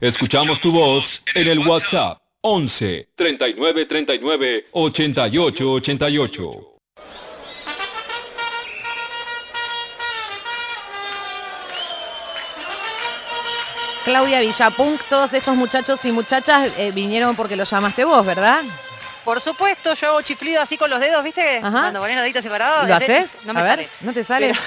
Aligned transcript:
Escuchamos 0.00 0.60
tu 0.60 0.72
voz 0.72 1.22
en 1.34 1.48
el 1.48 1.58
WhatsApp 1.60 2.18
11 2.42 3.08
39 3.14 3.86
39 3.86 4.66
88 4.72 5.72
88. 5.72 6.50
Claudia 14.04 14.40
Villapunk, 14.40 15.00
todos 15.08 15.32
estos 15.32 15.54
muchachos 15.54 16.00
y 16.04 16.10
muchachas 16.10 16.72
eh, 16.76 16.90
vinieron 16.90 17.36
porque 17.36 17.54
los 17.54 17.70
llamaste 17.70 18.04
vos, 18.04 18.26
¿verdad? 18.26 18.62
Por 19.24 19.40
supuesto, 19.40 19.94
yo 19.94 20.08
hago 20.08 20.22
chiflido 20.22 20.60
así 20.60 20.76
con 20.76 20.90
los 20.90 20.98
dedos, 20.98 21.22
¿viste? 21.22 21.58
Ajá. 21.58 21.70
Cuando 21.70 22.00
pones 22.00 22.16
los 22.16 22.24
deditos 22.24 22.42
separados. 22.42 22.88
¿Lo 22.88 22.98
¿viste? 22.98 23.18
haces? 23.18 23.30
No 23.44 23.54
me 23.54 23.60
A 23.60 23.62
ver, 23.62 23.72
sale. 23.72 23.88
¿No 24.00 24.12
te 24.12 24.24
sale? 24.24 24.48
Pero 24.48 24.60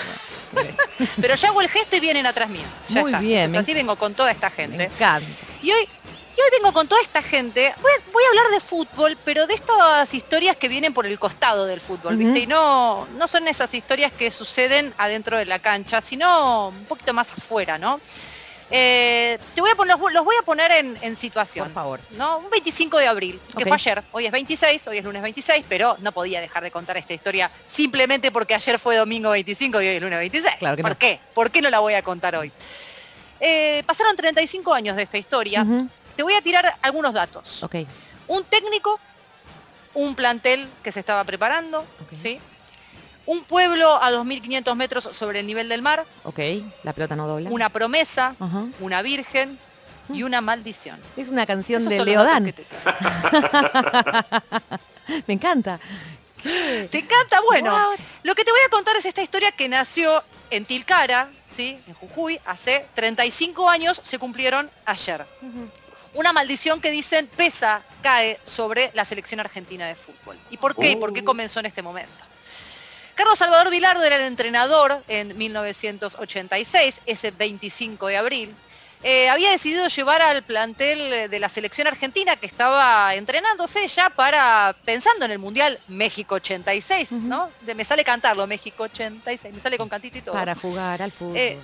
yo 1.36 1.48
hago 1.48 1.62
el 1.62 1.70
gesto 1.70 1.96
y 1.96 2.00
vienen 2.00 2.26
atrás 2.26 2.50
mío. 2.50 2.62
Ya 2.90 3.02
Muy 3.02 3.12
está. 3.12 3.20
bien, 3.20 3.44
Entonces, 3.46 3.62
así 3.62 3.74
vengo 3.74 3.96
con 3.96 4.14
toda 4.14 4.32
esta 4.32 4.50
Me 4.50 4.56
gente. 4.56 4.84
encanta. 4.86 5.28
Y 5.62 5.72
hoy, 5.72 5.82
y 5.84 6.42
hoy 6.42 6.48
vengo 6.52 6.74
con 6.74 6.88
toda 6.88 7.02
esta 7.02 7.22
gente. 7.22 7.74
Voy 7.82 7.92
a, 7.92 8.12
voy 8.12 8.24
a 8.24 8.28
hablar 8.30 8.48
de 8.54 8.60
fútbol, 8.60 9.18
pero 9.24 9.48
de 9.48 9.54
estas 9.56 10.14
historias 10.14 10.56
que 10.58 10.68
vienen 10.68 10.94
por 10.94 11.06
el 11.06 11.18
costado 11.20 11.66
del 11.66 11.82
fútbol, 11.82 12.18
¿viste? 12.18 12.40
Y 12.40 12.48
no, 12.48 13.08
no 13.18 13.28
son 13.28 13.48
esas 13.48 13.74
historias 13.74 14.12
que 14.12 14.32
suceden 14.32 14.94
adentro 14.98 15.38
de 15.38 15.46
la 15.46 15.60
cancha, 15.60 16.02
sino 16.02 16.70
un 16.70 16.86
poquito 16.86 17.14
más 17.14 17.32
afuera, 17.32 17.78
¿no? 17.78 18.00
Eh, 18.72 19.38
te 19.54 19.62
voy 19.62 19.70
a 19.70 19.76
poner, 19.76 19.96
los 19.98 20.26
voy 20.26 20.36
a 20.40 20.44
poner 20.44 20.72
en, 20.72 20.98
en 21.02 21.16
situación. 21.16 21.66
Por 21.68 21.74
favor. 21.74 22.00
¿no? 22.12 22.40
Un 22.40 22.50
25 22.50 22.98
de 22.98 23.08
abril, 23.08 23.40
que 23.58 23.64
fue 23.66 23.74
ayer. 23.76 24.04
Hoy 24.12 24.26
es 24.26 24.32
26, 24.32 24.88
hoy 24.88 24.98
es 24.98 25.04
lunes 25.04 25.22
26, 25.22 25.66
pero 25.70 25.96
no 26.00 26.12
podía 26.12 26.42
dejar 26.42 26.64
de 26.64 26.72
contar 26.72 26.98
esta 26.98 27.14
historia 27.14 27.52
simplemente 27.68 28.32
porque 28.32 28.56
ayer 28.56 28.80
fue 28.80 28.96
domingo 28.98 29.30
25 29.30 29.82
y 29.82 29.88
hoy 29.88 29.96
es 29.96 30.02
lunes 30.02 30.18
26. 30.20 30.56
Claro 30.60 30.76
que 30.76 30.82
¿Por 30.82 30.92
no. 30.92 30.98
qué? 30.98 31.20
¿Por 31.34 31.52
qué 31.52 31.62
no 31.62 31.70
la 31.70 31.80
voy 31.80 31.94
a 31.94 32.02
contar 32.02 32.36
hoy? 32.36 32.52
Eh, 33.40 33.84
pasaron 33.86 34.16
35 34.16 34.74
años 34.74 34.96
de 34.96 35.04
esta 35.04 35.18
historia. 35.18 35.66
Te 36.16 36.24
voy 36.24 36.34
a 36.34 36.42
tirar 36.42 36.76
algunos 36.82 37.14
datos. 37.14 37.64
Ok. 37.64 37.76
Un 38.28 38.44
técnico, 38.46 39.00
un 39.94 40.16
plantel 40.16 40.68
que 40.84 40.92
se 40.92 41.02
estaba 41.02 41.24
preparando. 41.24 41.86
¿sí? 42.22 42.40
Un 43.26 43.44
pueblo 43.44 44.02
a 44.04 44.12
2.500 44.12 44.76
metros 44.76 45.10
sobre 45.12 45.40
el 45.40 45.48
nivel 45.48 45.68
del 45.70 45.82
mar, 45.82 46.06
Ok, 46.24 46.40
la 46.84 46.94
pelota 46.94 47.16
no 47.16 47.28
dobla. 47.28 47.50
una 47.50 47.70
promesa, 47.70 48.36
una 48.80 49.02
virgen 49.02 49.58
y 50.14 50.24
una 50.24 50.42
maldición. 50.42 51.00
Es 51.18 51.30
una 51.30 51.46
canción 51.46 51.82
Esos 51.82 51.92
de 51.92 52.06
Leodán. 52.06 52.44
Me 55.28 55.34
encanta. 55.34 55.80
¿Te 56.44 57.00
encanta? 57.00 57.42
Bueno, 57.42 57.72
Wow. 57.72 57.96
lo 58.24 58.36
que 58.36 58.44
te 58.44 58.52
voy 58.52 58.60
a 58.66 58.70
contar 58.70 58.96
es 58.98 59.06
esta 59.06 59.22
historia 59.24 59.52
que 59.52 59.68
nació 59.68 60.24
en 60.52 60.66
Tilcara, 60.66 61.30
¿sí? 61.48 61.80
en 61.88 61.94
Jujuy, 61.96 62.40
hace 62.46 62.86
35 62.94 63.68
años, 63.70 64.00
se 64.04 64.20
cumplieron 64.20 64.70
ayer. 64.86 65.26
Una 66.14 66.34
maldición 66.34 66.80
que 66.82 66.92
dicen 66.92 67.28
pesa, 67.36 67.82
cae 68.04 68.40
sobre 68.44 68.92
la 68.94 69.04
selección 69.06 69.40
argentina 69.40 69.88
de 69.88 69.96
fútbol. 69.96 70.38
¿Y 70.52 70.58
por 70.58 70.76
qué? 70.76 70.92
¿Y 70.92 70.96
por 70.98 71.12
qué 71.14 71.24
comenzó 71.24 71.60
en 71.60 71.66
este 71.66 71.82
momento? 71.82 72.24
Carlos 73.16 73.40
Salvador 73.40 73.70
Vilardo 73.70 74.04
era 74.04 74.18
el 74.18 74.24
entrenador 74.24 75.02
en 75.08 75.38
1986, 75.38 77.02
ese 77.06 77.32
25 77.32 78.08
de 78.08 78.18
abril. 78.18 78.56
Eh, 79.04 79.30
había 79.30 79.52
decidido 79.52 79.88
llevar 79.88 80.22
al 80.22 80.42
plantel 80.42 81.30
de 81.30 81.40
la 81.40 81.48
selección 81.48 81.86
argentina 81.88 82.36
que 82.36 82.48
estaba 82.48 83.14
entrenándose 83.14 83.88
ya 83.88 84.10
para, 84.10 84.76
pensando 84.84 85.26
en 85.26 85.32
el 85.32 85.40
Mundial 85.40 85.80
México 85.88 86.36
86, 86.36 87.12
¿no? 87.12 87.52
De- 87.62 87.76
me 87.76 87.86
sale 87.86 88.04
cantarlo, 88.04 88.48
México 88.48 88.84
86, 88.84 89.54
me 89.54 89.62
sale 89.62 89.78
con 89.78 89.88
cantito 89.90 90.18
y 90.18 90.22
todo. 90.22 90.34
Para 90.34 90.56
jugar 90.56 91.02
al 91.02 91.12
fútbol. 91.12 91.38
Eh. 91.38 91.60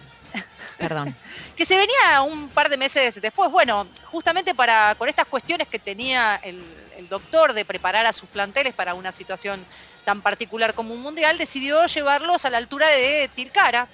Perdón. 0.78 1.16
que 1.58 1.66
se 1.66 1.76
venía 1.76 2.22
un 2.22 2.48
par 2.50 2.70
de 2.70 2.78
meses 2.78 3.20
después, 3.22 3.50
bueno, 3.52 3.88
justamente 4.06 4.54
para 4.54 4.94
con 4.96 5.10
estas 5.10 5.26
cuestiones 5.26 5.68
que 5.68 5.80
tenía 5.80 6.40
el, 6.44 6.64
el 6.96 7.10
doctor 7.10 7.54
de 7.54 7.66
preparar 7.66 8.06
a 8.06 8.14
sus 8.14 8.30
planteles 8.30 8.74
para 8.76 8.94
una 8.94 9.12
situación 9.12 9.66
tan 10.06 10.22
particular 10.22 10.74
como 10.74 10.94
un 10.94 11.02
mundial, 11.02 11.38
decidió 11.38 11.86
llevarlos 11.86 12.46
a 12.46 12.50
la 12.50 12.58
altura 12.58 12.88
de 12.88 13.30
Tilcara, 13.34 13.88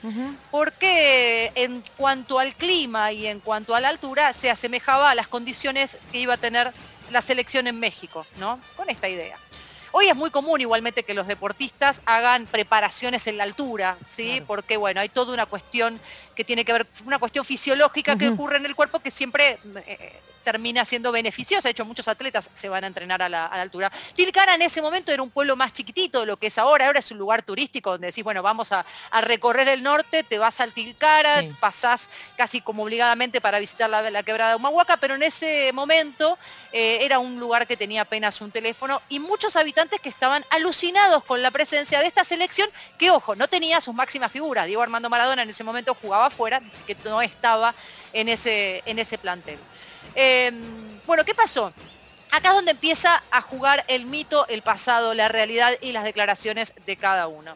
porque 0.51 1.51
en 1.55 1.83
cuanto 1.97 2.39
al 2.39 2.55
clima 2.55 3.11
y 3.11 3.27
en 3.27 3.39
cuanto 3.39 3.75
a 3.75 3.79
la 3.79 3.89
altura 3.89 4.33
se 4.33 4.49
asemejaba 4.49 5.11
a 5.11 5.15
las 5.15 5.27
condiciones 5.27 5.97
que 6.11 6.19
iba 6.19 6.35
a 6.35 6.37
tener 6.37 6.71
la 7.11 7.21
selección 7.21 7.67
en 7.67 7.79
México, 7.79 8.25
¿no? 8.37 8.59
Con 8.75 8.89
esta 8.89 9.07
idea. 9.07 9.37
Hoy 9.91 10.07
es 10.07 10.15
muy 10.15 10.29
común 10.29 10.61
igualmente 10.61 11.03
que 11.03 11.13
los 11.13 11.27
deportistas 11.27 12.01
hagan 12.05 12.45
preparaciones 12.45 13.25
en 13.27 13.37
la 13.37 13.43
altura, 13.43 13.97
¿sí? 14.07 14.31
Claro. 14.31 14.45
Porque 14.45 14.77
bueno, 14.77 14.99
hay 14.99 15.09
toda 15.09 15.33
una 15.33 15.45
cuestión 15.45 15.99
que 16.35 16.43
tiene 16.43 16.65
que 16.65 16.73
ver, 16.73 16.87
una 17.05 17.19
cuestión 17.19 17.45
fisiológica 17.45 18.17
que 18.17 18.29
ocurre 18.29 18.57
en 18.57 18.65
el 18.65 18.75
cuerpo 18.75 18.99
que 18.99 19.11
siempre 19.11 19.57
eh, 19.87 20.19
termina 20.47 20.85
siendo 20.85 21.11
beneficiosa. 21.11 21.67
De 21.67 21.71
hecho, 21.71 21.83
muchos 21.83 22.07
atletas 22.07 22.49
se 22.53 22.69
van 22.69 22.85
a 22.85 22.87
entrenar 22.87 23.21
a 23.21 23.27
la, 23.27 23.47
a 23.47 23.57
la 23.57 23.63
altura. 23.63 23.91
Tilcara 24.15 24.55
en 24.55 24.61
ese 24.61 24.81
momento 24.81 25.11
era 25.11 25.21
un 25.21 25.29
pueblo 25.29 25.57
más 25.57 25.73
chiquitito 25.73 26.21
de 26.21 26.25
lo 26.25 26.37
que 26.37 26.47
es 26.47 26.57
ahora. 26.57 26.85
Ahora 26.85 26.99
es 26.99 27.11
un 27.11 27.17
lugar 27.17 27.41
turístico 27.43 27.91
donde 27.91 28.07
decís, 28.07 28.23
bueno, 28.23 28.41
vamos 28.41 28.71
a, 28.71 28.85
a 29.11 29.19
recorrer 29.19 29.67
el 29.67 29.83
norte, 29.83 30.23
te 30.23 30.37
vas 30.39 30.61
al 30.61 30.71
Tilcara, 30.71 31.41
Sí. 31.41 31.49
pasás 31.59 32.09
casi 32.37 32.61
como 32.61 32.83
obligadamente 32.83 33.41
para 33.41 33.59
visitar 33.59 33.89
la, 33.89 34.09
la 34.09 34.23
quebrada 34.23 34.51
de 34.51 34.55
Humahuaca, 34.55 34.95
pero 34.95 35.15
en 35.15 35.23
ese 35.23 35.71
momento 35.73 36.37
eh, 36.71 36.99
era 37.01 37.19
un 37.19 37.39
lugar 37.41 37.67
que 37.67 37.75
tenía 37.75 38.03
apenas 38.03 38.39
un 38.39 38.49
teléfono 38.51 39.01
y 39.09 39.19
muchos 39.19 39.57
habitantes 39.57 39.99
que 39.99 40.07
estaban 40.07 40.45
alucinados 40.49 41.25
con 41.25 41.41
la 41.41 41.51
presencia 41.51 41.99
de 41.99 42.07
esta 42.07 42.23
selección 42.23 42.69
que, 42.97 43.11
ojo, 43.11 43.35
no 43.35 43.49
tenía 43.49 43.81
sus 43.81 43.93
máximas 43.93 44.31
figuras. 44.31 44.65
Diego 44.65 44.81
Armando 44.81 45.09
Maradona 45.09 45.41
en 45.43 45.49
ese 45.49 45.65
momento 45.65 45.93
jugaba 46.01 46.27
afuera, 46.27 46.61
así 46.73 46.83
que 46.85 46.95
no 47.03 47.21
estaba 47.21 47.75
en 48.13 48.29
ese, 48.29 48.81
en 48.85 48.99
ese 48.99 49.17
plantel. 49.17 49.59
Eh, 50.17 50.51
bueno, 51.05 51.23
¿qué 51.23 51.33
pasó? 51.35 51.71
Acá 52.31 52.49
es 52.49 52.55
donde 52.55 52.71
empieza 52.71 53.23
a 53.31 53.41
jugar 53.41 53.85
el 53.87 54.05
mito, 54.05 54.45
el 54.47 54.61
pasado, 54.63 55.13
la 55.13 55.29
realidad 55.29 55.71
y 55.81 55.91
las 55.93 56.03
declaraciones 56.03 56.73
de 56.85 56.97
cada 56.97 57.27
uno. 57.27 57.53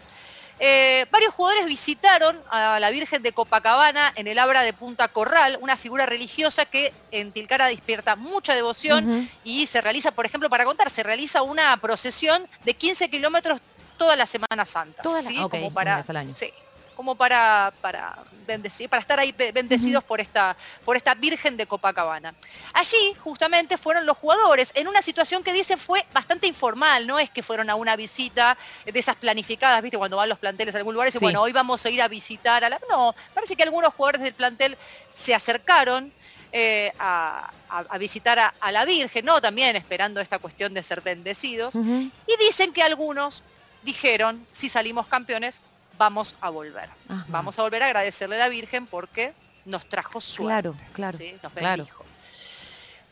Eh, 0.64 1.08
varios 1.12 1.34
jugadores 1.34 1.66
visitaron 1.66 2.40
a 2.52 2.80
la 2.80 2.92
Virgen 2.92 3.24
de 3.24 3.32
Copacabana 3.32 4.14
en 4.16 4.28
el 4.28 4.38
Abra 4.38 4.62
de 4.62 4.74
Punta 4.74 5.08
Corral, 5.08 5.58
una 5.60 5.76
figura 5.76 6.06
religiosa 6.06 6.66
que 6.66 6.94
en 7.10 7.32
Tilcara 7.32 7.66
despierta 7.68 8.16
mucha 8.16 8.54
devoción 8.54 9.28
y 9.44 9.66
se 9.66 9.82
realiza, 9.82 10.12
por 10.12 10.28
ejemplo, 10.28 10.50
para 10.52 10.64
contar, 10.64 10.92
se 10.92 11.02
realiza 11.02 11.42
una 11.42 11.76
procesión 11.78 12.48
de 12.64 12.76
15 12.76 13.10
kilómetros 13.10 13.60
toda 13.98 14.16
la 14.16 14.28
Semana 14.28 14.64
Santa. 14.66 15.02
Toda 15.02 15.24
la- 15.24 15.28
¿sí? 15.28 15.40
ok, 15.40 15.50
como 15.50 15.74
para, 15.74 16.06
al 16.08 16.16
año. 16.18 16.36
sí, 16.38 16.54
como 17.02 17.16
para, 17.16 17.74
para, 17.82 18.16
bendecir, 18.46 18.88
para 18.88 19.02
estar 19.02 19.20
ahí 19.20 19.32
be- 19.32 19.52
bendecidos 19.52 20.04
por, 20.04 20.22
esta, 20.22 20.56
por 20.86 20.96
esta 20.96 21.16
Virgen 21.16 21.58
de 21.58 21.66
Copacabana. 21.66 22.36
Allí 22.74 23.16
justamente 23.24 23.76
fueron 23.80 24.06
los 24.06 24.16
jugadores 24.16 24.72
en 24.76 24.88
una 24.88 25.02
situación 25.02 25.42
que 25.44 25.52
dicen 25.52 25.80
fue 25.80 26.06
bastante 26.14 26.46
informal, 26.46 27.08
no 27.08 27.18
es 27.18 27.32
que 27.32 27.42
fueron 27.42 27.72
a 27.72 27.76
una 27.76 27.96
visita 27.96 28.56
de 28.86 29.00
esas 29.00 29.16
planificadas, 29.16 29.82
viste, 29.82 29.98
cuando 29.98 30.18
van 30.18 30.30
los 30.30 30.38
planteles 30.38 30.76
a 30.76 30.78
algún 30.78 30.94
lugar 30.94 31.08
y 31.08 31.10
dicen, 31.10 31.22
Sí. 31.22 31.26
bueno, 31.26 31.42
hoy 31.42 31.54
vamos 31.54 31.84
a 31.84 31.90
ir 31.90 32.04
a 32.04 32.08
visitar 32.08 32.64
a 32.64 32.70
la... 32.70 32.80
No, 32.88 33.16
parece 33.34 33.56
que 33.56 33.64
algunos 33.64 33.96
jugadores 33.96 34.22
del 34.22 34.36
plantel 34.36 34.78
se 35.12 35.34
acercaron 35.34 36.14
eh, 36.52 36.92
a, 37.00 37.50
a- 37.68 37.86
a 37.90 37.98
visitar 37.98 38.38
a, 38.38 38.54
a 38.60 38.72
la 38.72 38.86
Virgen, 38.86 39.26
¿no? 39.26 39.42
También 39.42 39.76
esperando 39.76 40.22
esta 40.22 40.38
cuestión 40.38 40.76
de 40.76 40.84
ser 40.84 41.02
bendecidos. 41.02 41.74
Ujú. 41.74 42.12
Y 42.28 42.46
dicen 42.46 42.72
que 42.74 42.84
algunos 42.84 43.42
dijeron, 43.82 44.46
si 44.52 44.70
salimos 44.70 45.08
campeones, 45.08 45.64
vamos 45.98 46.36
a 46.42 46.50
volver. 46.50 46.90
Ajá. 47.10 47.26
Vamos 47.28 47.58
a 47.60 47.64
volver 47.64 47.84
a 47.84 47.88
agradecerle 47.88 48.36
a 48.36 48.40
la 48.40 48.50
Virgen 48.50 48.88
porque 48.88 49.34
nos 49.66 49.86
trajo 49.88 50.20
suerte. 50.22 50.62
Claro, 50.62 50.76
claro, 50.94 51.18
¿sí? 51.18 51.36
Nos 51.44 51.54
claro. 51.54 51.84
bendijo. 51.84 52.06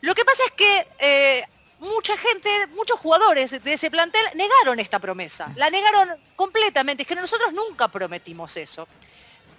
Lo 0.00 0.14
que 0.14 0.24
pasa 0.24 0.42
es 0.46 0.52
que 0.52 0.86
eh, 0.98 1.44
mucha 1.80 2.16
gente, 2.16 2.66
muchos 2.68 2.98
jugadores 2.98 3.62
de 3.62 3.72
ese 3.72 3.90
plantel 3.90 4.22
negaron 4.34 4.80
esta 4.80 4.98
promesa. 4.98 5.52
La 5.56 5.70
negaron 5.70 6.16
completamente. 6.36 7.02
Es 7.02 7.08
que 7.08 7.14
nosotros 7.14 7.52
nunca 7.52 7.88
prometimos 7.88 8.56
eso. 8.56 8.88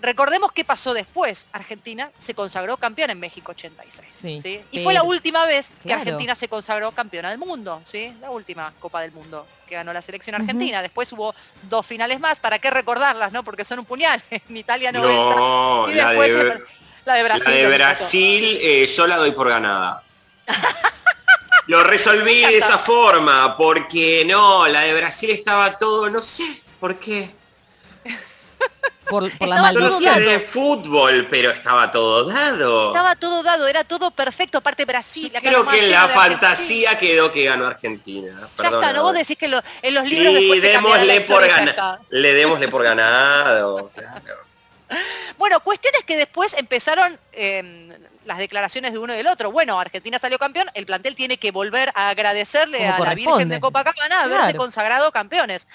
Recordemos 0.01 0.51
qué 0.51 0.65
pasó 0.65 0.93
después. 0.93 1.45
Argentina 1.51 2.09
se 2.17 2.33
consagró 2.33 2.75
campeón 2.77 3.11
en 3.11 3.19
México 3.19 3.51
86. 3.51 4.07
Sí, 4.11 4.41
Y 4.43 4.59
pero- 4.71 4.83
fue 4.83 4.93
la 4.93 5.03
última 5.03 5.45
vez 5.45 5.73
que 5.81 5.89
Claro. 5.89 6.01
Argentina 6.01 6.33
se 6.35 6.47
consagró 6.47 6.91
campeona 6.91 7.29
del 7.29 7.37
mundo. 7.37 7.81
¿sí? 7.85 8.15
La 8.19 8.31
última 8.31 8.73
Copa 8.79 9.01
del 9.01 9.11
Mundo 9.11 9.45
que 9.67 9.75
ganó 9.75 9.93
la 9.93 10.01
selección 10.01 10.35
argentina. 10.35 10.81
Después 10.81 11.11
hubo 11.13 11.33
dos 11.69 11.85
finales 11.85 12.19
más. 12.19 12.39
¿Para 12.39 12.59
qué 12.59 12.69
recordarlas? 12.71 13.31
no 13.31 13.43
Porque 13.43 13.63
son 13.63 13.79
un 13.79 13.85
puñal. 13.85 14.21
En 14.31 14.57
Italia 14.57 14.91
90. 14.91 15.35
No, 15.35 15.89
y 15.89 15.93
la 15.93 16.07
después 16.09 16.35
de, 16.35 16.63
la 17.05 17.13
de 17.15 17.23
Brasil. 17.23 17.43
la 17.45 17.55
de. 17.69 17.77
Brasil 17.77 18.57
eh, 18.61 18.87
yo 18.87 19.07
la 19.07 19.17
doy 19.17 19.31
por 19.31 19.47
ganada. 19.49 20.03
Lo 21.67 21.83
resolví 21.83 22.41
de 22.41 22.57
esa 22.57 22.77
forma, 22.79 23.55
porque 23.55 24.25
no, 24.25 24.67
la 24.67 24.81
de 24.81 24.93
Brasil 24.95 25.29
estaba 25.29 25.77
todo, 25.77 26.09
no 26.09 26.21
sé 26.21 26.43
por 26.79 26.99
qué. 26.99 27.31
Por, 29.09 29.29
por 29.37 29.47
la 29.49 29.61
maldición. 29.61 30.19
de 30.19 30.39
fútbol, 30.39 31.27
pero 31.29 31.51
estaba 31.51 31.91
todo 31.91 32.23
dado. 32.31 32.87
Estaba 32.87 33.15
todo 33.17 33.43
dado, 33.43 33.67
era 33.67 33.83
todo 33.83 34.09
perfecto. 34.11 34.59
Aparte 34.59 34.85
Brasil. 34.85 35.29
la 35.33 35.41
Creo 35.41 35.67
que 35.67 35.79
en 35.83 35.91
la 35.91 36.03
Argentina. 36.03 36.23
fantasía 36.23 36.97
quedó 36.97 37.29
que 37.29 37.43
ganó 37.43 37.67
Argentina. 37.67 38.31
Ya 38.39 38.47
Perdona. 38.55 38.87
está, 38.87 38.93
¿no? 38.97 39.03
Vos 39.03 39.13
decís 39.13 39.37
que 39.37 39.49
lo- 39.49 39.61
en 39.81 39.93
los 39.95 40.05
libros 40.07 40.33
Y 40.41 40.59
démosle 40.61 41.21
por 41.21 41.45
ganado. 41.45 41.99
Le 42.09 42.33
démosle 42.33 42.67
por 42.69 42.83
ganado. 42.83 43.89
claro. 43.93 44.39
Bueno, 45.37 45.59
cuestiones 45.61 46.03
que 46.05 46.15
después 46.15 46.53
empezaron, 46.53 47.17
eh, 47.33 47.97
las 48.25 48.37
declaraciones 48.37 48.91
de 48.93 48.99
uno 48.99 49.13
y 49.13 49.17
del 49.17 49.27
otro. 49.27 49.51
Bueno, 49.51 49.79
Argentina 49.79 50.19
salió 50.19 50.37
campeón, 50.37 50.69
el 50.73 50.85
plantel 50.85 51.15
tiene 51.15 51.37
que 51.37 51.51
volver 51.51 51.91
a 51.95 52.09
agradecerle 52.09 52.77
Como 52.77 53.03
a 53.03 53.07
la 53.07 53.15
Virgen 53.15 53.49
de 53.49 53.59
Copacabana 53.59 54.21
haberse 54.21 54.43
Claro. 54.43 54.57
consagrado 54.59 55.11
campeones. 55.11 55.67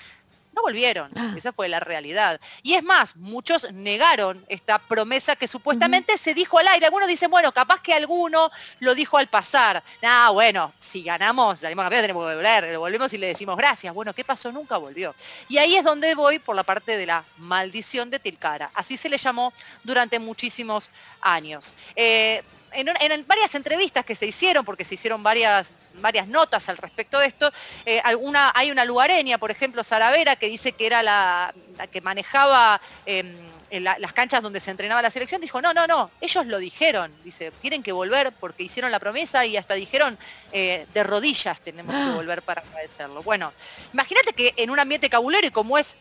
No 0.56 0.62
volvieron, 0.62 1.11
Ah. 1.14 1.35
esa 1.37 1.53
fue 1.53 1.69
la 1.69 1.81
realidad. 1.81 2.41
Y 2.62 2.75
es 2.75 2.82
más, 2.82 3.14
muchos 3.17 3.70
negaron 3.73 4.43
esta 4.49 4.79
promesa 4.79 5.37
que 5.37 5.47
supuestamente 5.47 6.17
se 6.17 6.32
dijo 6.32 6.58
al 6.58 6.67
aire. 6.69 6.87
Algunos 6.87 7.08
dicen, 7.08 7.31
bueno, 7.31 7.53
capaz 7.53 7.81
que 7.82 7.93
alguno 7.93 8.50
lo 8.81 8.94
dijo 8.94 9.19
al 9.19 9.26
pasar. 9.26 9.82
Ah, 10.03 10.31
bueno, 10.32 10.73
si 10.79 11.03
ganamos, 11.03 11.61
salimos 11.61 11.82
campeones, 11.85 12.05
tenemos 12.05 12.26
que 12.26 12.35
volver, 12.37 12.73
lo 12.73 12.81
volvemos 12.81 13.12
y 13.12 13.19
le 13.19 13.26
decimos 13.26 13.55
gracias. 13.56 13.93
Bueno, 13.93 14.14
¿qué 14.14 14.25
pasó? 14.25 14.50
Nunca 14.50 14.79
volvió. 14.79 15.14
Y 15.49 15.58
ahí 15.58 15.76
es 15.76 15.85
donde 15.85 16.14
voy 16.14 16.38
por 16.38 16.56
la 16.56 16.62
parte 16.62 16.97
de 16.97 17.05
la 17.05 17.23
maldición 17.37 18.09
de 18.09 18.19
Tilcara. 18.19 18.70
Así 18.73 18.97
se 18.97 19.11
le 19.11 19.19
llamó 19.19 19.52
durante 19.85 20.19
muchísimos 20.19 20.88
años. 21.20 21.75
Eh, 21.94 22.43
en, 22.73 23.27
varias 23.27 23.55
entrevistas 23.55 24.05
que 24.05 24.15
se 24.15 24.27
hicieron, 24.27 24.65
porque 24.65 24.85
se 24.85 24.95
hicieron 24.95 25.23
varias, 25.23 25.73
varias 25.95 26.29
notas 26.29 26.69
al 26.69 26.77
respecto 26.77 27.19
de 27.19 27.27
esto, 27.27 27.51
eh, 27.85 28.01
alguna, 28.05 28.53
hay 28.55 28.71
una 28.71 28.85
lugareña, 28.85 29.39
por 29.39 29.51
ejemplo, 29.51 29.83
Saravera, 29.83 30.37
que 30.37 30.49
dice 30.49 30.73
que 30.73 30.87
era 30.87 31.03
la, 31.03 31.55
la 31.79 31.87
que 31.87 32.01
manejaba 32.01 32.81
em, 33.07 33.35
la- 33.71 33.99
las 33.99 34.13
canchas 34.13 34.43
donde 34.43 34.61
se 34.61 34.71
entrenaba 34.71 35.03
la 35.03 35.11
selección, 35.11 35.41
dijo, 35.41 35.61
no, 35.61 35.75
no, 35.75 35.87
no, 35.87 36.11
ellos 36.21 36.47
lo 36.47 36.59
dijeron, 36.59 37.13
dice, 37.25 37.51
tienen 37.63 37.83
que 37.83 37.93
volver 37.93 38.33
porque 38.33 38.63
hicieron 38.63 38.93
la 38.93 39.01
promesa 39.01 39.45
y 39.45 39.57
hasta 39.57 39.75
dijeron, 39.75 40.17
eh, 40.53 40.87
de 40.95 41.03
rodillas 41.03 41.61
tenemos 41.61 41.95
que 41.95 42.15
volver 42.15 42.43
para 42.43 42.62
agradecerlo. 42.62 43.23
Bueno, 43.23 43.53
imagínate 43.93 44.33
que 44.35 44.55
en 44.57 44.71
un 44.71 44.79
ambiente 44.79 45.11
cabulero 45.11 45.47
y 45.47 45.51
como 45.51 45.79
es 45.79 45.97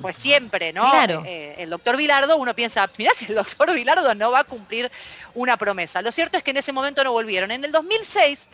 fue 0.00 0.12
siempre, 0.12 0.72
¿no? 0.72 0.90
Claro. 0.90 1.22
Eh, 1.26 1.54
el 1.58 1.70
doctor 1.70 1.96
Vilardo, 1.96 2.36
uno 2.36 2.54
piensa, 2.54 2.88
mirá 2.98 3.12
si 3.14 3.26
el 3.26 3.34
doctor 3.34 3.72
Vilardo 3.72 4.14
no 4.14 4.30
va 4.30 4.40
a 4.40 4.44
cumplir 4.44 4.90
una 5.34 5.56
promesa. 5.56 6.02
Lo 6.02 6.12
cierto 6.12 6.36
es 6.38 6.44
que 6.44 6.50
en 6.52 6.56
ese 6.58 6.72
momento 6.72 7.02
no 7.04 7.12
volvieron. 7.12 7.50
En 7.50 7.64
el 7.64 7.72
2006, 7.72 8.48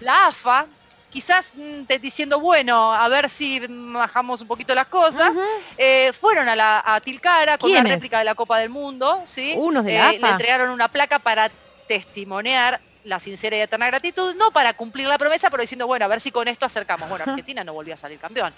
la 0.00 0.26
AFA, 0.26 0.66
quizás 1.10 1.52
mm, 1.54 1.84
te- 1.84 1.98
diciendo, 1.98 2.40
bueno, 2.40 2.92
a 2.92 3.08
ver 3.08 3.30
si 3.30 3.60
bajamos 3.68 4.40
un 4.42 4.48
poquito 4.48 4.74
las 4.74 4.86
cosas, 4.86 5.32
eh, 5.78 6.12
fueron 6.18 6.48
a, 6.48 6.56
la, 6.56 6.82
a 6.84 7.00
Tilcara 7.00 7.56
con 7.58 7.70
¿Quiénes? 7.70 7.92
réplica 7.92 8.18
de 8.18 8.24
la 8.24 8.34
Copa 8.34 8.58
del 8.58 8.68
Mundo, 8.70 9.22
¿sí? 9.26 9.54
Unos 9.56 9.84
de 9.84 9.94
la 9.94 10.12
Eh, 10.12 10.16
AFA. 10.16 10.26
Le 10.26 10.32
entregaron 10.32 10.70
una 10.70 10.88
placa 10.88 11.18
para 11.18 11.50
testimoniar 11.88 12.80
la 13.04 13.20
sincera 13.20 13.56
y 13.56 13.60
eterna 13.60 13.86
gratitud, 13.86 14.34
no 14.34 14.50
para 14.50 14.72
cumplir 14.74 15.06
la 15.06 15.16
promesa, 15.16 15.48
pero 15.48 15.60
diciendo, 15.60 15.86
bueno, 15.86 16.04
a 16.04 16.08
ver 16.08 16.20
si 16.20 16.32
con 16.32 16.48
esto 16.48 16.66
acercamos. 16.66 17.08
Bueno, 17.08 17.24
Argentina 17.28 17.62
no 17.62 17.72
volvió 17.72 17.94
a 17.94 17.96
salir 17.96 18.18
campeón. 18.18 18.52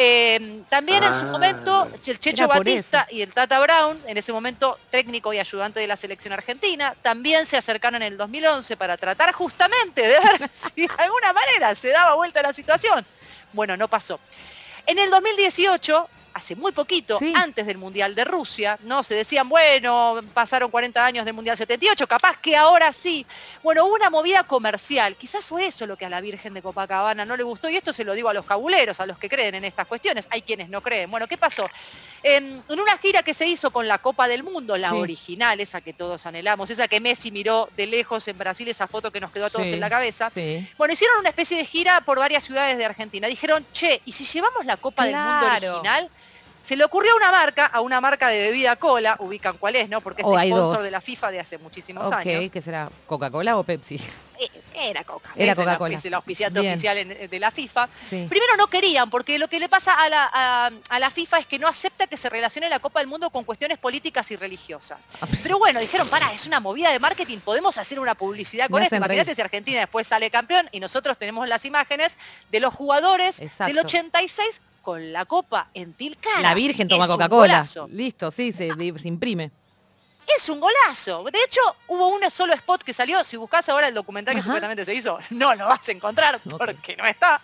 Eh, 0.00 0.62
también 0.68 1.02
en 1.02 1.12
su 1.12 1.26
Ah. 1.26 1.32
momento, 1.32 1.90
el 2.06 2.20
Checho 2.20 2.46
Batista 2.46 3.08
y 3.10 3.20
el 3.20 3.32
Tata 3.32 3.58
Brown, 3.58 4.00
en 4.06 4.16
ese 4.16 4.32
momento 4.32 4.78
técnico 4.92 5.32
y 5.32 5.40
ayudante 5.40 5.80
de 5.80 5.88
la 5.88 5.96
selección 5.96 6.32
argentina, 6.32 6.94
también 7.02 7.44
se 7.46 7.56
acercaron 7.56 8.00
en 8.02 8.12
el 8.12 8.16
2011 8.16 8.76
para 8.76 8.96
tratar 8.96 9.32
justamente 9.32 10.02
de 10.02 10.20
ver 10.20 10.48
si 10.76 10.82
de 10.86 10.90
alguna 10.98 11.32
manera 11.32 11.74
se 11.74 11.88
daba 11.88 12.14
vuelta 12.14 12.40
la 12.42 12.52
situación. 12.52 13.04
Bueno, 13.52 13.76
no 13.76 13.88
pasó. 13.88 14.20
En 14.86 15.00
el 15.00 15.10
2018, 15.10 16.08
hace 16.38 16.56
muy 16.56 16.72
poquito, 16.72 17.18
Sí. 17.18 17.32
antes 17.36 17.66
del 17.66 17.78
Mundial 17.78 18.14
de 18.14 18.24
Rusia, 18.24 18.78
¿no? 18.82 19.02
Se 19.02 19.14
decían, 19.14 19.48
bueno, 19.48 20.20
pasaron 20.34 20.70
40 20.70 21.04
años 21.04 21.24
del 21.24 21.34
Mundial 21.34 21.56
78, 21.56 22.06
capaz 22.06 22.36
que 22.38 22.56
ahora 22.56 22.92
sí. 22.92 23.26
Bueno, 23.62 23.84
hubo 23.84 23.94
una 23.94 24.08
movida 24.10 24.44
comercial, 24.44 25.16
quizás 25.16 25.44
fue 25.46 25.66
eso 25.66 25.86
lo 25.86 25.96
que 25.96 26.06
a 26.06 26.10
la 26.10 26.20
Virgen 26.20 26.54
de 26.54 26.62
Copacabana 26.62 27.24
no 27.24 27.36
le 27.36 27.42
gustó, 27.42 27.68
y 27.68 27.76
esto 27.76 27.92
se 27.92 28.04
lo 28.04 28.14
digo 28.14 28.28
a 28.28 28.34
los 28.34 28.44
cabuleros, 28.46 29.00
a 29.00 29.06
los 29.06 29.18
que 29.18 29.28
creen 29.28 29.54
en 29.56 29.64
estas 29.64 29.86
cuestiones, 29.86 30.26
hay 30.30 30.42
quienes 30.42 30.68
no 30.68 30.80
creen. 30.80 31.10
Bueno, 31.10 31.26
¿qué 31.28 31.36
pasó? 31.36 31.68
En, 32.22 32.62
en 32.68 32.80
una 32.80 32.96
gira 32.98 33.22
que 33.22 33.34
se 33.34 33.46
hizo 33.46 33.70
con 33.70 33.86
la 33.86 33.98
Copa 33.98 34.26
del 34.28 34.42
Mundo, 34.42 34.76
la 34.76 34.90
Sí. 34.90 34.96
original, 34.96 35.60
esa 35.60 35.80
que 35.80 35.92
todos 35.92 36.24
anhelamos, 36.26 36.70
esa 36.70 36.88
que 36.88 37.00
Messi 37.00 37.30
miró 37.30 37.68
de 37.76 37.86
lejos 37.86 38.26
en 38.28 38.38
Brasil, 38.38 38.66
esa 38.68 38.86
foto 38.86 39.10
que 39.12 39.20
nos 39.20 39.30
quedó 39.32 39.46
a 39.46 39.50
todos 39.50 39.66
Sí, 39.66 39.74
en 39.74 39.80
la 39.80 39.90
cabeza, 39.90 40.30
Sí. 40.30 40.66
bueno, 40.78 40.94
hicieron 40.94 41.18
una 41.18 41.28
especie 41.28 41.56
de 41.58 41.64
gira 41.64 42.00
por 42.02 42.18
varias 42.18 42.44
ciudades 42.44 42.76
de 42.78 42.84
Argentina. 42.84 43.26
Dijeron, 43.28 43.66
che, 43.72 44.00
¿y 44.04 44.12
si 44.12 44.24
llevamos 44.24 44.64
la 44.66 44.76
Copa 44.76 45.04
del 45.04 45.14
Mundo 45.16 45.46
original? 45.46 46.10
Se 46.62 46.76
le 46.76 46.84
ocurrió 46.84 47.12
a 47.12 47.16
una 47.16 47.30
marca, 47.30 47.66
a 47.66 47.80
una 47.80 48.00
marca 48.00 48.28
de 48.28 48.38
bebida 48.38 48.76
cola, 48.76 49.16
ubican 49.20 49.56
cuál 49.58 49.76
es, 49.76 49.88
¿no? 49.88 50.00
Porque 50.00 50.22
es 50.22 50.28
Oh, 50.28 50.36
hay 50.36 50.50
sponsor 50.50 50.82
de 50.82 50.90
la 50.90 51.00
FIFA 51.00 51.30
de 51.30 51.40
hace 51.40 51.58
muchísimos 51.58 52.10
años. 52.12 52.50
¿qué 52.50 52.60
será? 52.62 52.90
¿Coca-Cola 53.06 53.56
o 53.56 53.62
Pepsi? 53.64 54.00
Eh, 54.40 54.48
Era 54.80 55.04
Coca. 55.04 55.30
Era 55.36 55.54
Coca-Cola. 55.54 55.98
el 56.02 56.14
auspiciante 56.14 56.60
Bien. 56.60 56.72
oficial 56.74 56.96
en- 56.98 57.28
de 57.30 57.38
la 57.40 57.50
FIFA. 57.50 57.88
Sí. 58.08 58.26
Primero 58.28 58.56
no 58.56 58.66
querían, 58.68 59.10
porque 59.10 59.38
lo 59.38 59.48
que 59.48 59.58
le 59.60 59.68
pasa 59.68 59.94
a 59.94 60.08
la, 60.08 60.30
a, 60.32 60.70
a 60.90 60.98
la 60.98 61.10
FIFA 61.10 61.38
es 61.38 61.46
que 61.46 61.58
no 61.58 61.66
acepta 61.68 62.06
que 62.06 62.16
se 62.16 62.28
relacione 62.30 62.68
la 62.68 62.78
Copa 62.78 63.00
del 63.00 63.08
Mundo 63.08 63.30
con 63.30 63.44
cuestiones 63.44 63.78
políticas 63.78 64.30
y 64.30 64.36
religiosas. 64.36 65.04
Ah, 65.20 65.26
Pero 65.42 65.58
bueno, 65.58 65.80
dijeron, 65.80 66.08
para, 66.08 66.32
es 66.32 66.46
una 66.46 66.60
movida 66.60 66.90
de 66.90 66.98
marketing, 66.98 67.38
podemos 67.38 67.78
hacer 67.78 67.98
una 68.00 68.14
publicidad 68.14 68.68
con 68.68 68.80
Me 68.80 68.84
esto. 68.86 68.96
Imagínate 68.96 69.34
si 69.34 69.40
Argentina 69.40 69.80
después 69.80 70.06
sale 70.06 70.30
campeón 70.30 70.68
y 70.72 70.80
nosotros 70.80 71.18
tenemos 71.18 71.48
las 71.48 71.64
imágenes 71.64 72.16
de 72.50 72.60
los 72.60 72.72
jugadores 72.74 73.40
Exacto. 73.40 73.72
del 73.74 73.84
86 73.84 74.60
con 74.82 75.12
la 75.12 75.24
Copa 75.26 75.68
en 75.74 75.92
Tilcara. 75.92 76.40
La 76.40 76.54
Virgen 76.54 76.88
toma 76.88 77.06
Coca-Cola. 77.06 77.62
Listo, 77.90 78.30
sí, 78.30 78.52
se, 78.52 78.68
se 78.98 79.08
imprime. 79.08 79.50
Es 80.36 80.48
un 80.48 80.60
golazo. 80.60 81.24
De 81.32 81.38
hecho, 81.42 81.60
hubo 81.86 82.08
un 82.08 82.30
solo 82.30 82.52
spot 82.54 82.82
que 82.82 82.92
salió. 82.92 83.24
Si 83.24 83.36
buscas 83.36 83.68
ahora 83.68 83.88
el 83.88 83.94
documental 83.94 84.34
que 84.34 84.42
supuestamente 84.42 84.84
se 84.84 84.94
hizo, 84.94 85.18
no 85.30 85.54
lo 85.54 85.66
vas 85.66 85.88
a 85.88 85.92
encontrar 85.92 86.38
porque 86.58 86.96
no 86.96 87.06
está. 87.06 87.40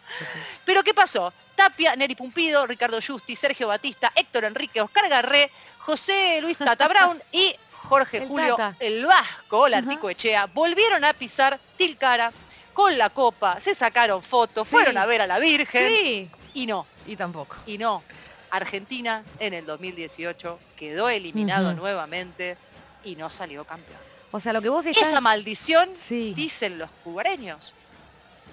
Pero 0.65 0.83
¿qué 0.83 0.93
pasó? 0.95 1.33
Tapia, 1.55 1.97
Neri 1.97 2.15
Pumpido, 2.15 2.67
Ricardo 2.67 2.99
Justi, 3.05 3.37
Sergio 3.37 3.69
Batista, 3.69 4.13
Héctor 4.15 4.45
Enrique, 4.45 4.81
Oscar 4.81 5.09
Garré, 5.09 5.51
José 5.79 6.41
Luis 6.43 6.59
Tata 6.59 6.89
Brown 6.89 7.23
y 7.33 7.55
Jorge 7.89 8.19
El 8.23 8.29
Julio 8.29 8.57
Tata. 8.57 8.77
el 8.81 9.07
Vasco, 9.07 9.69
la 9.69 9.79
Ajá. 9.79 9.87
Artico 9.89 10.11
Echea, 10.11 10.47
volvieron 10.47 11.05
a 11.05 11.13
pisar 11.13 11.59
Tilcara 11.77 12.33
con 12.73 12.99
la 12.99 13.09
copa, 13.11 13.61
se 13.61 13.75
sacaron 13.75 14.21
fotos, 14.23 14.67
Sí. 14.67 14.73
fueron 14.73 14.99
a 14.99 15.07
ver 15.07 15.21
a 15.23 15.27
la 15.29 15.39
Virgen 15.39 15.89
Sí. 15.89 16.31
y 16.55 16.67
no, 16.67 16.87
Y 17.07 17.15
tampoco. 17.17 17.57
y 17.67 17.79
no. 17.79 18.03
Argentina 18.51 19.23
en 19.41 19.55
el 19.55 19.65
2018 19.67 20.59
quedó 20.77 21.09
eliminado 21.09 21.73
nuevamente 21.75 22.57
y 23.05 23.17
no 23.17 23.31
salió 23.31 23.65
campeón. 23.65 23.99
O 24.31 24.41
sea, 24.41 24.53
lo 24.53 24.61
que 24.63 24.69
vos 24.69 24.85
estás... 24.87 25.09
Esa 25.09 25.21
maldición, 25.21 25.89
Sí. 26.01 26.33
dicen 26.35 26.79
los 26.79 26.91
cubareños, 27.05 27.73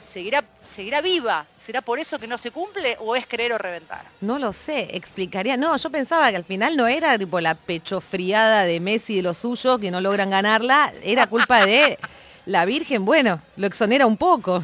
seguirá, 0.03 0.43
seguirá 0.67 1.01
viva. 1.01 1.45
¿Será 1.59 1.81
por 1.81 1.97
eso 1.99 2.19
que 2.19 2.27
no 2.27 2.37
se 2.37 2.51
cumple 2.51 2.97
o 2.99 3.15
es 3.15 3.25
creer 3.25 3.53
o 3.53 3.57
reventar? 3.57 4.03
No 4.21 4.37
lo 4.37 4.53
sé, 4.53 4.95
explicaría. 4.95 5.57
No, 5.57 5.75
yo 5.77 5.89
pensaba 5.89 6.29
que 6.29 6.35
al 6.35 6.43
final 6.45 6.77
no 6.77 6.87
era 6.87 7.17
tipo 7.17 7.39
la 7.41 7.55
pechofriada 7.55 8.63
de 8.63 8.79
Messi 8.79 9.13
y 9.13 9.15
de 9.17 9.21
los 9.23 9.37
suyos 9.37 9.79
que 9.79 9.89
no 9.91 10.01
logran 10.01 10.29
ganarla, 10.29 10.93
era 11.03 11.27
culpa 11.27 11.65
de 11.65 11.97
la 12.45 12.65
Virgen. 12.65 13.03
Bueno, 13.05 13.41
lo 13.57 13.67
exonera 13.67 14.05
un 14.05 14.17
poco. 14.17 14.61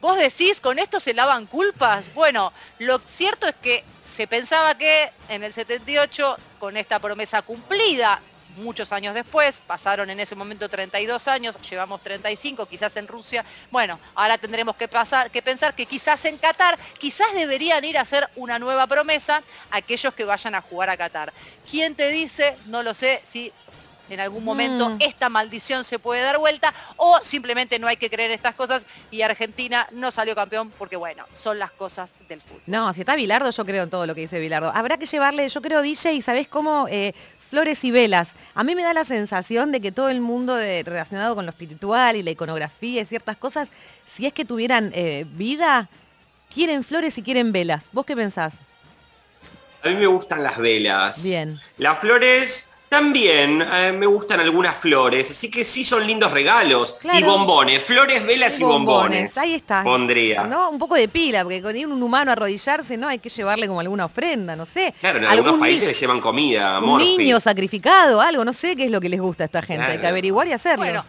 Vos 0.00 0.16
decís, 0.18 0.60
con 0.60 0.78
esto 0.78 0.98
se 0.98 1.14
lavan 1.14 1.46
culpas. 1.46 2.12
Bueno, 2.14 2.52
lo 2.80 2.98
cierto 3.00 3.46
es 3.46 3.54
que 3.62 3.84
se 4.04 4.26
pensaba 4.26 4.76
que 4.76 5.10
en 5.28 5.44
el 5.44 5.52
78, 5.52 6.36
con 6.58 6.76
esta 6.76 6.98
promesa 6.98 7.42
cumplida, 7.42 8.20
muchos 8.56 8.92
años 8.92 9.14
después, 9.14 9.60
pasaron 9.66 10.10
en 10.10 10.20
ese 10.20 10.34
momento 10.34 10.68
32 10.68 11.28
años, 11.28 11.58
llevamos 11.68 12.00
35, 12.02 12.66
quizás 12.66 12.96
en 12.96 13.08
Rusia. 13.08 13.44
Bueno, 13.70 13.98
ahora 14.14 14.38
tendremos 14.38 14.76
que, 14.76 14.88
pasar, 14.88 15.30
que 15.30 15.42
pensar 15.42 15.74
que 15.74 15.86
quizás 15.86 16.24
en 16.24 16.38
Qatar, 16.38 16.78
quizás 16.98 17.32
deberían 17.34 17.84
ir 17.84 17.98
a 17.98 18.02
hacer 18.02 18.28
una 18.36 18.58
nueva 18.58 18.86
promesa 18.86 19.42
aquellos 19.70 20.14
que 20.14 20.24
vayan 20.24 20.54
a 20.54 20.60
jugar 20.60 20.90
a 20.90 20.96
Qatar. 20.96 21.32
¿Quién 21.70 21.94
te 21.94 22.10
dice? 22.10 22.56
No 22.66 22.82
lo 22.82 22.94
sé, 22.94 23.20
si 23.24 23.52
en 24.10 24.20
algún 24.20 24.44
momento 24.44 24.90
Mm. 24.90 24.96
esta 25.00 25.28
maldición 25.30 25.84
se 25.84 25.98
puede 25.98 26.20
dar 26.22 26.36
vuelta 26.36 26.74
o 26.96 27.20
simplemente 27.22 27.78
no 27.78 27.86
hay 27.86 27.96
que 27.96 28.10
creer 28.10 28.30
estas 28.32 28.54
cosas 28.54 28.84
y 29.10 29.22
Argentina 29.22 29.88
no 29.92 30.10
salió 30.10 30.34
campeón 30.34 30.70
porque 30.76 30.96
bueno, 30.96 31.24
son 31.32 31.58
las 31.58 31.70
cosas 31.70 32.14
del 32.28 32.42
fútbol. 32.42 32.60
No, 32.66 32.92
si 32.92 33.00
está 33.00 33.16
Bilardo, 33.16 33.48
yo 33.48 33.64
creo 33.64 33.84
en 33.84 33.90
todo 33.90 34.06
lo 34.06 34.14
que 34.14 34.22
dice 34.22 34.38
Bilardo. 34.38 34.70
Habrá 34.74 34.98
que 34.98 35.06
llevarle, 35.06 35.48
yo 35.48 35.62
creo, 35.62 35.80
DJ, 35.80 36.20
¿sabés 36.20 36.46
cómo? 36.48 36.88
Eh, 36.90 37.14
flores 37.52 37.84
y 37.84 37.90
velas. 37.90 38.30
A 38.54 38.64
mí 38.64 38.74
me 38.74 38.82
da 38.82 38.94
la 38.94 39.04
sensación 39.04 39.72
de 39.72 39.82
que 39.82 39.92
todo 39.92 40.08
el 40.08 40.22
mundo 40.22 40.54
de- 40.56 40.82
relacionado 40.84 41.34
con 41.34 41.44
lo 41.44 41.50
espiritual 41.50 42.16
y 42.16 42.22
la 42.22 42.30
iconografía 42.30 43.02
y 43.02 43.04
ciertas 43.04 43.36
cosas, 43.36 43.68
si 44.10 44.24
es 44.24 44.32
que 44.32 44.46
tuvieran 44.46 44.90
eh, 44.94 45.26
vida, 45.34 45.90
quieren 46.54 46.82
flores 46.82 47.18
y 47.18 47.22
quieren 47.22 47.52
velas. 47.52 47.84
¿Vos 47.92 48.06
qué 48.06 48.16
pensás? 48.16 48.54
A 49.84 49.88
mí 49.90 49.96
me 49.96 50.06
gustan 50.06 50.42
las 50.42 50.56
velas. 50.56 51.22
Bien. 51.22 51.60
Las 51.76 51.98
flores 51.98 52.70
también, 52.92 53.62
eh, 53.62 53.90
me 53.92 54.04
gustan 54.06 54.38
algunas 54.40 54.76
flores, 54.76 55.30
así 55.30 55.50
que 55.50 55.64
sí 55.64 55.82
son 55.82 56.06
lindos 56.06 56.30
regalos. 56.30 56.96
Claro. 57.00 57.18
Y 57.18 57.22
bombones, 57.22 57.82
flores, 57.84 58.24
velas 58.26 58.60
y 58.60 58.64
bombones. 58.64 59.36
Ahí 59.38 59.54
está. 59.54 59.82
Pondría. 59.82 60.44
¿No? 60.44 60.68
Un 60.70 60.78
poco 60.78 60.94
de 60.94 61.08
pila, 61.08 61.42
porque 61.42 61.62
con 61.62 61.74
ir 61.74 61.86
un 61.86 62.02
humano 62.02 62.30
a 62.30 62.34
arrodillarse, 62.34 62.96
¿no? 62.98 63.08
Hay 63.08 63.18
que 63.18 63.30
llevarle 63.30 63.66
como 63.66 63.80
alguna 63.80 64.04
ofrenda, 64.04 64.54
no 64.54 64.66
sé. 64.66 64.92
Claro, 65.00 65.18
en 65.18 65.24
algunos 65.24 65.58
países 65.58 65.88
les 65.88 65.98
llevan 65.98 66.20
comida, 66.20 66.78
Un 66.80 66.86
morfi. 66.86 67.16
niño 67.16 67.40
sacrificado, 67.40 68.20
algo, 68.20 68.44
no 68.44 68.52
sé 68.52 68.76
qué 68.76 68.84
es 68.84 68.90
lo 68.90 69.00
que 69.00 69.08
les 69.08 69.20
gusta 69.20 69.44
a 69.44 69.46
esta 69.46 69.62
gente. 69.62 69.84
Hay 69.86 69.98
que 69.98 70.06
averiguar 70.06 70.46
y 70.48 70.52
hacerlo. 70.52 70.84
Bueno, 70.84 71.04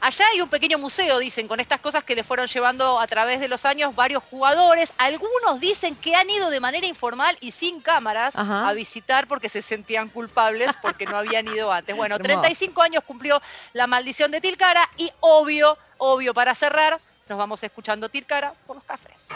Allá 0.00 0.24
hay 0.32 0.40
un 0.40 0.48
pequeño 0.48 0.78
museo, 0.78 1.18
dicen, 1.18 1.48
con 1.48 1.58
estas 1.58 1.80
cosas 1.80 2.04
que 2.04 2.14
le 2.14 2.22
fueron 2.22 2.46
llevando 2.46 3.00
a 3.00 3.06
través 3.08 3.40
de 3.40 3.48
los 3.48 3.64
años 3.64 3.96
varios 3.96 4.22
jugadores. 4.22 4.92
Algunos 4.96 5.58
dicen 5.58 5.96
que 5.96 6.14
han 6.14 6.30
ido 6.30 6.50
de 6.50 6.60
manera 6.60 6.86
informal 6.86 7.36
y 7.40 7.50
sin 7.50 7.80
cámaras 7.80 8.36
Ajá. 8.36 8.68
a 8.68 8.72
visitar 8.74 9.26
porque 9.26 9.48
se 9.48 9.60
sentían 9.60 10.08
culpables 10.08 10.76
porque 10.80 11.04
no 11.04 11.16
habían 11.16 11.48
ido 11.48 11.72
antes. 11.72 11.96
Bueno, 11.96 12.14
Hermoso. 12.20 12.40
35 12.42 12.82
años 12.82 13.02
cumplió 13.04 13.42
la 13.72 13.88
maldición 13.88 14.30
de 14.30 14.40
Tilcara 14.40 14.88
y 14.96 15.10
obvio, 15.18 15.76
obvio, 15.96 16.32
para 16.32 16.54
cerrar, 16.54 17.00
nos 17.28 17.36
vamos 17.36 17.62
escuchando 17.64 18.08
Tilcara 18.08 18.54
por 18.66 18.76
los 18.76 18.84
cafés. 18.84 19.26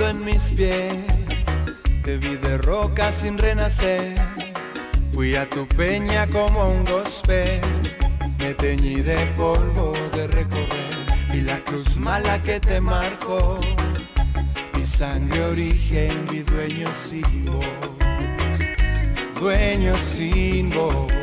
En 0.00 0.24
mis 0.24 0.50
pies, 0.50 0.94
te 2.04 2.18
vi 2.18 2.36
de 2.36 2.58
roca 2.58 3.10
sin 3.10 3.38
renacer. 3.38 4.14
Fui 5.12 5.34
a 5.36 5.48
tu 5.48 5.66
peña 5.68 6.26
como 6.26 6.68
un 6.68 6.84
gospel, 6.84 7.60
me 8.38 8.52
teñí 8.52 8.96
de 8.96 9.16
polvo 9.36 9.92
de 10.12 10.26
recorrer. 10.26 11.06
Y 11.32 11.40
la 11.40 11.58
cruz 11.64 11.96
mala 11.96 12.42
que 12.42 12.60
te 12.60 12.80
marcó, 12.80 13.58
mi 14.74 14.84
sangre 14.84 15.44
origen, 15.44 16.26
mi 16.30 16.42
dueño 16.42 16.88
sin 16.92 17.42
voz, 17.44 18.58
dueño 19.40 19.94
sin 19.96 20.68
voz. 20.70 21.21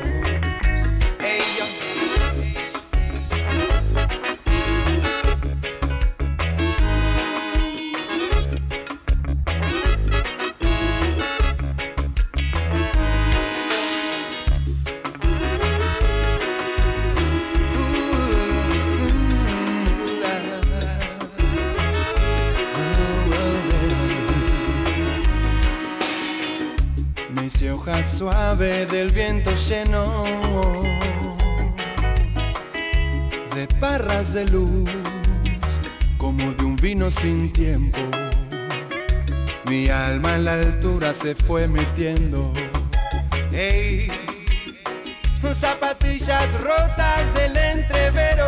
Del 28.59 29.09
viento 29.11 29.51
lleno 29.69 30.25
de 33.55 33.67
parras 33.79 34.33
de 34.33 34.45
luz, 34.47 34.89
como 36.17 36.51
de 36.51 36.65
un 36.65 36.75
vino 36.75 37.09
sin 37.09 37.53
tiempo. 37.53 37.99
Mi 39.69 39.87
alma 39.87 40.35
en 40.35 40.43
la 40.43 40.53
altura 40.55 41.13
se 41.13 41.35
fue 41.35 41.69
metiendo. 41.69 42.51
Ey, 43.53 44.07
zapatillas 45.55 46.51
rotas 46.61 47.33
del 47.35 47.55
entrevero. 47.55 48.45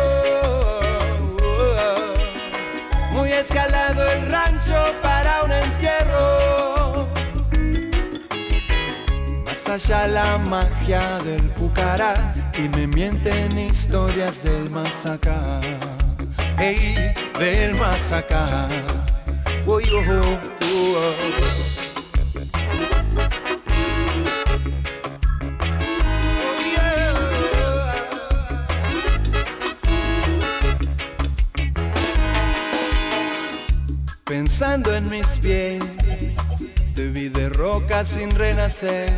Muy 3.12 3.32
escalado 3.32 4.06
el 4.10 4.28
rancho 4.28 4.94
para 5.02 5.21
Allá 9.72 10.06
la 10.06 10.36
magia 10.36 11.18
del 11.24 11.48
pucará 11.52 12.12
y 12.58 12.68
me 12.76 12.86
mienten 12.88 13.58
historias 13.58 14.42
del 14.42 14.68
más 14.68 15.06
acá. 15.06 15.40
Ey, 16.58 16.94
del 17.38 17.74
más 17.76 18.12
acá. 18.12 18.68
Oh, 19.64 19.80
oh. 19.80 20.42
Pensando 34.24 34.94
en 34.94 35.08
mis 35.08 35.26
pies, 35.38 35.82
te 36.94 37.08
vi 37.08 37.28
de 37.28 37.48
roca 37.48 38.04
sin 38.04 38.30
renacer. 38.30 39.10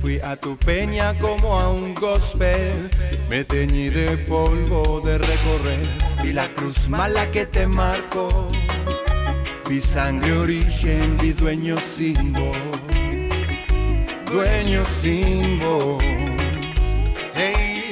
Fui 0.00 0.20
a 0.22 0.36
tu 0.36 0.56
peña 0.56 1.16
como 1.18 1.58
a 1.58 1.70
un 1.72 1.94
gospel, 1.94 2.90
me 3.30 3.44
teñí 3.44 3.88
de 3.88 4.16
polvo 4.18 5.00
de 5.00 5.18
recorrer. 5.18 5.88
Vi 6.22 6.32
la 6.32 6.48
cruz 6.52 6.88
mala 6.88 7.30
que 7.30 7.46
te 7.46 7.66
marcó, 7.66 8.48
mi 9.68 9.78
sangre 9.78 10.32
origen, 10.36 11.16
mi 11.22 11.32
dueño 11.32 11.76
voz, 11.76 12.56
dueño 14.30 14.82
voz. 15.62 16.02
Hey, 17.34 17.90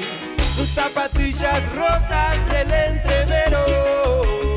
tus 0.56 0.68
zapatillas 0.68 1.62
rotas 1.74 2.36
del 2.52 2.72
entrevero. 2.72 4.49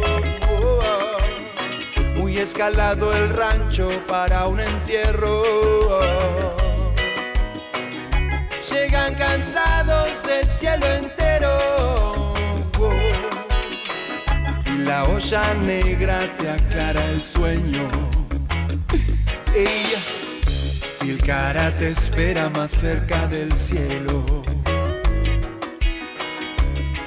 Escalado 2.43 3.13
el 3.13 3.29
rancho 3.29 3.87
para 4.05 4.47
un 4.47 4.59
entierro. 4.59 5.41
Llegan 8.69 9.15
cansados 9.15 10.09
del 10.23 10.45
cielo 10.45 10.85
entero. 10.85 12.33
Y 14.65 14.77
la 14.79 15.05
olla 15.05 15.53
negra 15.53 16.19
te 16.37 16.49
aclara 16.49 17.05
el 17.11 17.23
sueño. 17.23 17.87
Y 21.01 21.09
el 21.09 21.23
cara 21.25 21.73
te 21.77 21.91
espera 21.91 22.49
más 22.49 22.71
cerca 22.71 23.25
del 23.27 23.53
cielo. 23.53 24.43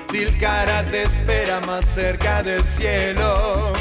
Tilcara 0.09 0.83
te 0.85 1.03
espera 1.03 1.61
más 1.61 1.85
cerca 1.85 2.43
del 2.43 2.63
cielo. 2.63 3.76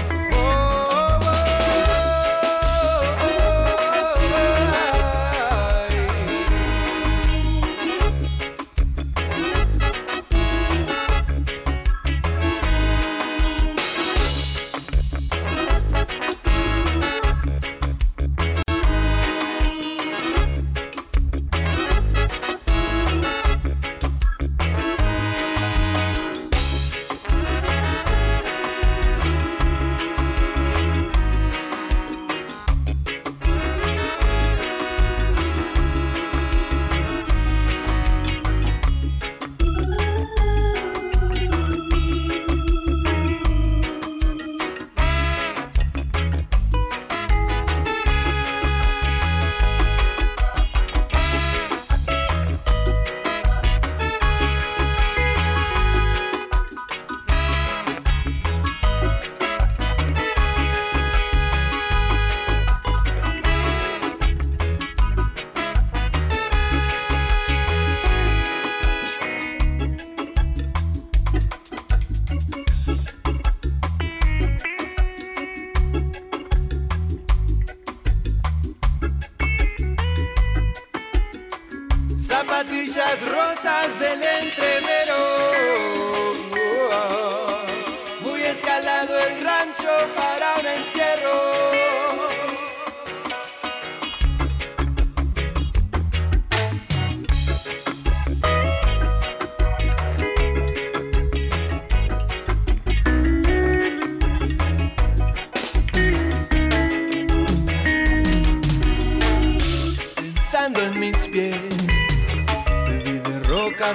sillas 82.96 83.20
rotas 83.28 84.00
del 84.00 84.24
entrevero. 84.24 85.65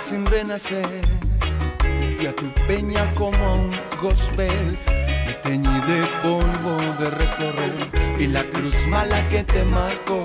Sin 0.01 0.25
renacer. 0.27 0.87
Fui 2.17 2.27
a 2.27 2.35
tu 2.35 2.47
peña 2.67 3.13
como 3.15 3.39
a 3.45 3.53
un 3.55 3.71
gospel. 4.01 4.79
Me 5.27 5.33
teñí 5.43 5.81
de 5.87 6.01
polvo 6.23 6.77
de 6.99 7.11
recorrer. 7.11 7.75
Y 8.19 8.27
la 8.27 8.43
cruz 8.45 8.75
mala 8.89 9.27
que 9.29 9.45
te 9.45 9.65
marcó. 9.67 10.25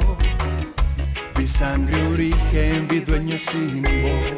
Mi 1.37 1.47
sangre 1.47 1.95
origen, 2.07 2.87
mi 2.89 2.99
dueño 2.99 3.37
sin 3.37 3.81
voz. 3.83 4.33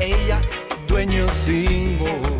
Ella, 0.00 0.38
dueño 0.88 1.28
sin 1.28 1.98
voz. 1.98 2.37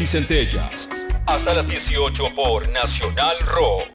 Y 0.00 0.06
centellas. 0.06 0.88
Hasta 1.26 1.54
las 1.54 1.66
18 1.66 2.34
por 2.34 2.68
Nacional 2.70 3.36
Rock. 3.40 3.88